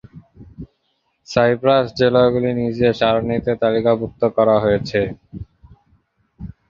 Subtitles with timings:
[1.27, 4.99] Cypress জেলাগুলি নীচে সারণিতে তালিকাভুক্ত করা হয়েছে।